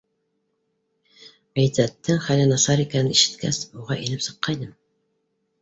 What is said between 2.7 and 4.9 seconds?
икәнен ишеткәс, уға инеп сыҡҡайным.